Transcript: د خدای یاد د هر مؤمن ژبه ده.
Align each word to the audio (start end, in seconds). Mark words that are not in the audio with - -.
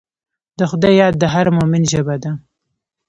د 0.59 0.59
خدای 0.69 0.93
یاد 1.01 1.15
د 1.19 1.23
هر 1.33 1.47
مؤمن 1.57 1.83
ژبه 1.91 2.15
ده. 2.23 2.31